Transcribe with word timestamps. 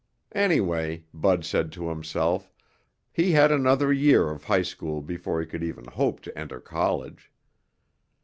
Anyway, 0.33 1.05
Bud 1.13 1.45
said 1.45 1.71
to 1.71 1.89
himself, 1.89 2.51
he 3.13 3.33
had 3.33 3.51
another 3.51 3.93
year 3.93 4.31
of 4.31 4.45
high 4.45 4.63
school 4.63 4.99
before 4.99 5.39
he 5.39 5.45
could 5.45 5.61
even 5.61 5.85
hope 5.85 6.21
to 6.21 6.35
enter 6.35 6.59
college. 6.59 7.31